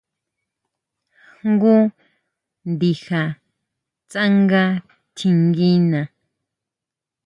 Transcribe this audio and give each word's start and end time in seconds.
Jngu 1.41 1.75
ndija 2.69 3.23
tsanga 4.09 4.63
tjinguina. 5.15 6.01